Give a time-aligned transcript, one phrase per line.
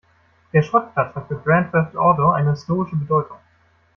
[0.51, 3.37] Der Schrottplatz hat für Grand Theft Auto eine historische Bedeutung.